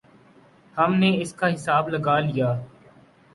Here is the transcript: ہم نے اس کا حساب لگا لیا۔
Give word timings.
ہم 0.77 0.93
نے 0.93 1.09
اس 1.21 1.33
کا 1.33 1.47
حساب 1.53 1.83
لگا 1.89 2.17
لیا۔ 2.19 2.49